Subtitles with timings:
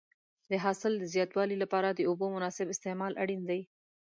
[0.51, 3.61] د حاصل د زیاتوالي لپاره د اوبو مناسب استعمال اړین دی.